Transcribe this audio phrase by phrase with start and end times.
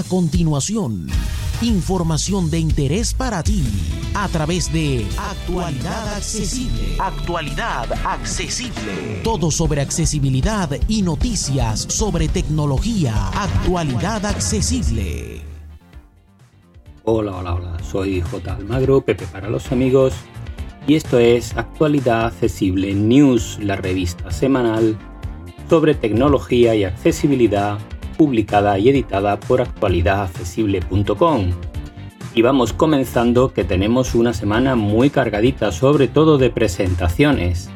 [0.00, 1.08] A continuación,
[1.60, 3.62] información de interés para ti
[4.14, 6.96] a través de Actualidad Accesible.
[6.98, 9.20] Actualidad Accesible.
[9.22, 13.28] Todo sobre accesibilidad y noticias sobre tecnología.
[13.28, 15.42] Actualidad Accesible.
[17.04, 17.76] Hola, hola, hola.
[17.84, 18.54] Soy J.
[18.54, 20.14] Almagro, Pepe para los amigos.
[20.86, 24.96] Y esto es Actualidad Accesible News, la revista semanal
[25.68, 27.78] sobre tecnología y accesibilidad
[28.20, 31.52] publicada y editada por actualidadaccesible.com.
[32.34, 37.70] Y vamos comenzando que tenemos una semana muy cargadita, sobre todo de presentaciones.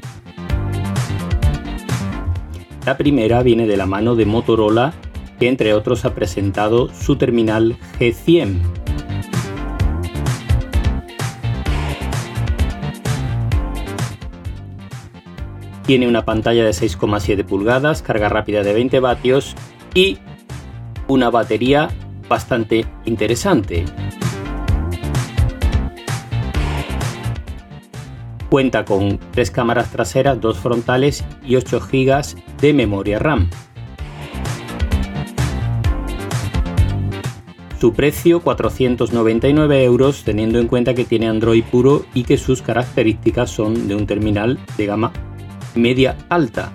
[2.85, 4.93] La primera viene de la mano de Motorola,
[5.41, 8.59] que entre otros ha presentado su terminal G100.
[15.87, 19.57] Tiene una pantalla de 6,7 pulgadas, carga rápida de 20 vatios
[19.95, 20.19] y
[21.15, 21.91] una batería
[22.29, 23.85] bastante interesante.
[28.51, 32.23] Cuenta con tres cámaras traseras, dos frontales y 8 GB
[32.61, 33.49] de memoria RAM.
[37.81, 43.51] Su precio 499 euros teniendo en cuenta que tiene Android puro y que sus características
[43.51, 45.13] son de un terminal de gama
[45.77, 46.73] media alta.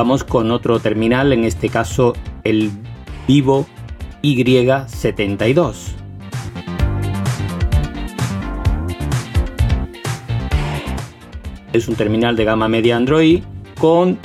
[0.00, 2.70] Vamos con otro terminal, en este caso el
[3.28, 3.66] Vivo
[4.22, 5.74] Y72.
[11.74, 13.42] Es un terminal de gama media Android
[13.78, 14.18] con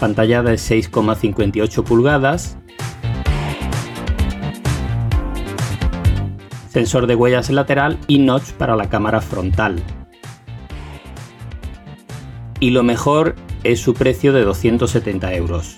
[0.00, 2.58] pantalla de 6,58 pulgadas,
[6.76, 9.82] sensor de huellas lateral y notch para la cámara frontal.
[12.60, 15.76] Y lo mejor es su precio de 270 euros.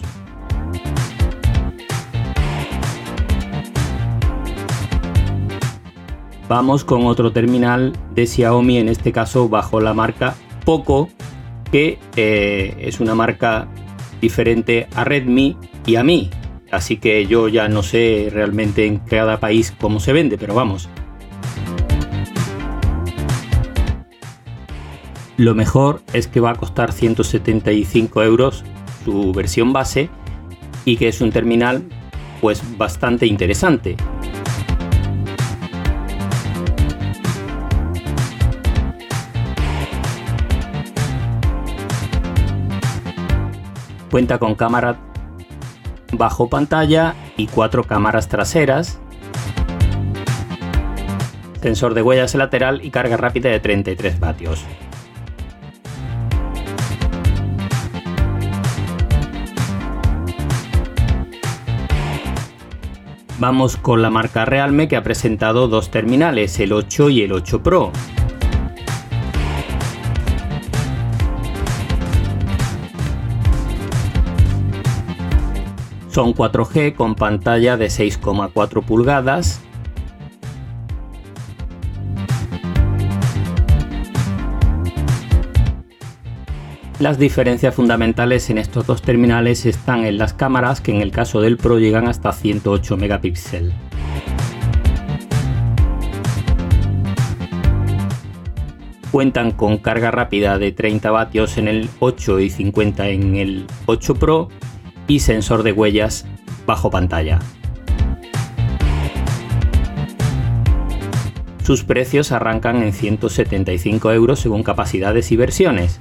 [6.49, 11.11] Vamos con otro terminal de Xiaomi, en este caso bajo la marca Poco,
[11.71, 13.69] que eh, es una marca
[14.21, 15.57] diferente a Redmi
[15.87, 16.29] y a mí.
[16.71, 20.89] Así que yo ya no sé realmente en cada país cómo se vende, pero vamos.
[25.39, 28.65] Lo mejor es que va a costar 175 euros
[29.05, 30.11] su versión base
[30.85, 31.85] y que es un terminal
[32.41, 33.97] pues bastante interesante.
[44.11, 45.08] Cuenta con cámara
[46.19, 49.01] bajo pantalla y cuatro cámaras traseras,
[51.63, 54.65] sensor de huellas lateral y carga rápida de 33 vatios.
[63.41, 67.63] Vamos con la marca Realme que ha presentado dos terminales, el 8 y el 8
[67.63, 67.93] Pro.
[76.19, 79.61] Son 4G con pantalla de 6,4 pulgadas.
[86.99, 91.41] Las diferencias fundamentales en estos dos terminales están en las cámaras que en el caso
[91.41, 93.73] del Pro llegan hasta 108 megapíxeles.
[99.13, 104.17] Cuentan con carga rápida de 30 vatios en el 8 y 50 en el 8
[104.17, 104.49] Pro
[105.09, 106.25] y sensor de huellas
[106.67, 107.41] bajo pantalla.
[111.65, 116.01] Sus precios arrancan en 175 euros según capacidades y versiones.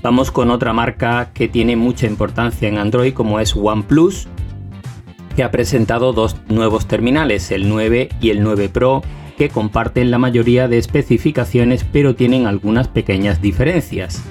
[0.00, 4.28] Vamos con otra marca que tiene mucha importancia en Android como es OnePlus,
[5.34, 9.02] que ha presentado dos nuevos terminales, el 9 y el 9 Pro,
[9.38, 14.22] que comparten la mayoría de especificaciones pero tienen algunas pequeñas diferencias.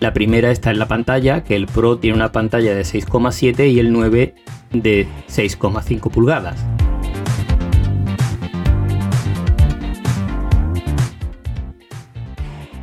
[0.00, 3.78] La primera está en la pantalla, que el Pro tiene una pantalla de 6,7 y
[3.78, 4.34] el 9
[4.72, 6.75] de 6,5 pulgadas.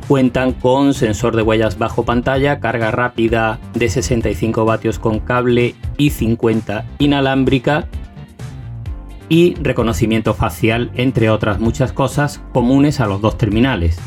[0.08, 6.10] Cuentan con sensor de huellas bajo pantalla, carga rápida de 65 vatios con cable y
[6.10, 7.86] 50 inalámbrica.
[9.30, 13.98] y reconocimiento facial, entre otras muchas cosas comunes a los dos terminales.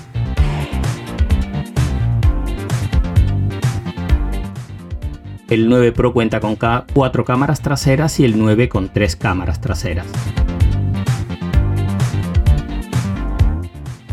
[5.49, 10.05] El 9 Pro cuenta con 4 cámaras traseras y el 9 con 3 cámaras traseras.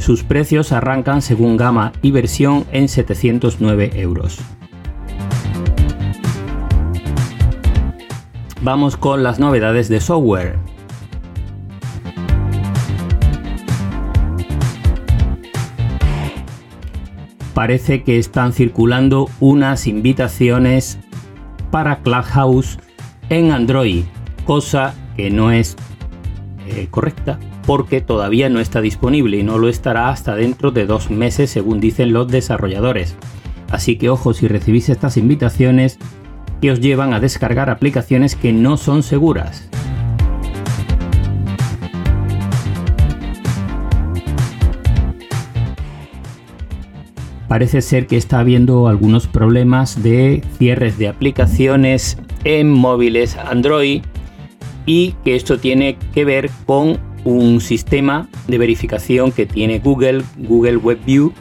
[0.04, 4.38] Sus precios arrancan según gama y versión en 709 euros.
[8.60, 10.58] Vamos con las novedades de software.
[17.54, 20.98] Parece que están circulando unas invitaciones
[21.70, 22.78] para Clubhouse
[23.30, 24.04] en Android,
[24.44, 25.78] cosa que no es
[26.66, 31.10] eh, correcta porque todavía no está disponible y no lo estará hasta dentro de dos
[31.10, 33.16] meses según dicen los desarrolladores.
[33.70, 35.98] Así que ojo si recibís estas invitaciones
[36.60, 39.68] que os llevan a descargar aplicaciones que no son seguras.
[47.48, 54.02] Parece ser que está habiendo algunos problemas de cierres de aplicaciones en móviles Android
[54.86, 60.76] y que esto tiene que ver con un sistema de verificación que tiene Google, Google
[60.76, 61.32] WebView,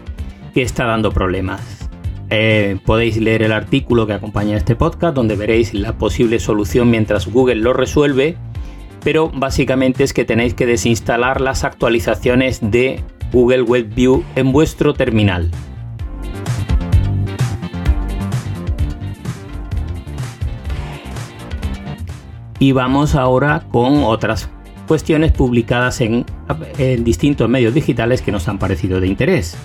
[0.53, 1.89] que está dando problemas.
[2.29, 7.27] Eh, podéis leer el artículo que acompaña este podcast donde veréis la posible solución mientras
[7.27, 8.37] Google lo resuelve,
[9.03, 13.01] pero básicamente es que tenéis que desinstalar las actualizaciones de
[13.31, 15.51] Google WebView en vuestro terminal.
[22.63, 24.49] Y vamos ahora con otras
[24.87, 26.25] cuestiones publicadas en,
[27.03, 29.57] distintos medios digitales que nos han parecido de interés.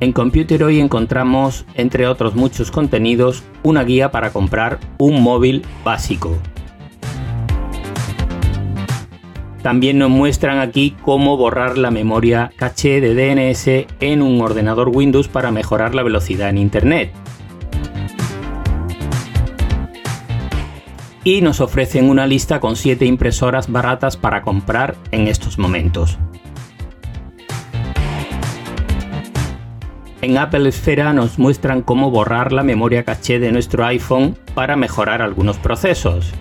[0.00, 6.36] En Computer hoy encontramos, entre otros muchos contenidos, una guía para comprar un móvil básico.
[9.64, 15.26] También nos muestran aquí cómo borrar la memoria caché de DNS en un ordenador Windows
[15.26, 17.12] para mejorar la velocidad en Internet.
[21.26, 26.18] y nos ofrecen una lista con 7 impresoras baratas para comprar en estos momentos.
[30.20, 35.22] En Apple Esfera nos muestran cómo borrar la memoria caché de nuestro iPhone para mejorar
[35.22, 36.34] algunos procesos.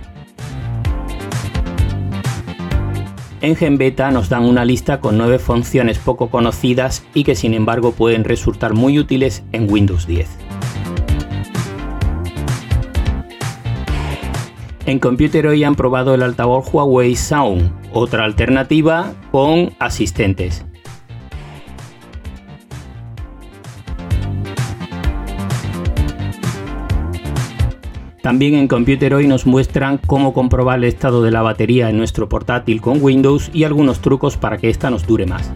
[3.44, 7.92] En GenBeta nos dan una lista con 9 funciones poco conocidas y que sin embargo
[7.92, 10.30] pueden resultar muy útiles en Windows 10.
[14.86, 20.66] En Computer hoy han probado el altavoz Huawei Sound, otra alternativa con asistentes.
[28.24, 32.30] También en Computer hoy nos muestran cómo comprobar el estado de la batería en nuestro
[32.30, 35.52] portátil con Windows y algunos trucos para que ésta nos dure más.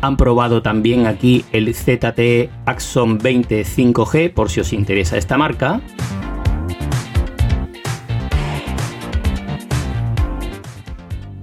[0.00, 5.80] Han probado también aquí el ZTE Axon 20 5G por si os interesa esta marca.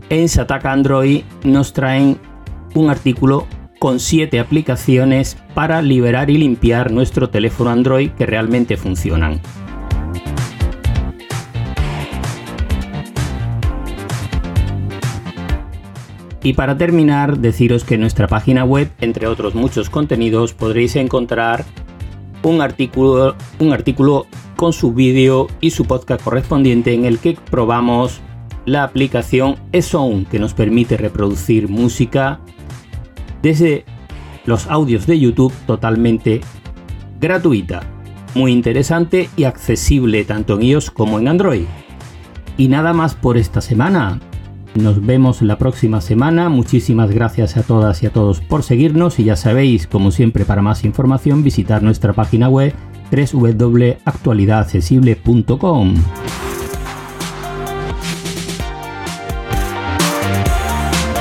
[0.09, 2.17] En Sataka Android nos traen
[2.73, 3.47] un artículo
[3.83, 9.41] con 7 aplicaciones para liberar y limpiar nuestro teléfono Android que realmente funcionan.
[16.43, 21.65] Y para terminar, deciros que en nuestra página web, entre otros muchos contenidos, podréis encontrar
[22.41, 28.21] un artículo, un artículo con su vídeo y su podcast correspondiente en el que probamos
[28.65, 32.39] la aplicación eSound que nos permite reproducir música
[33.43, 33.85] desde
[34.45, 36.41] los audios de YouTube totalmente
[37.21, 37.83] gratuita.
[38.33, 41.65] Muy interesante y accesible tanto en iOS como en Android.
[42.57, 44.19] Y nada más por esta semana.
[44.73, 46.49] Nos vemos la próxima semana.
[46.49, 50.63] Muchísimas gracias a todas y a todos por seguirnos y ya sabéis, como siempre, para
[50.63, 52.73] más información visitar nuestra página web
[53.11, 55.93] www.actualidadaccesible.com.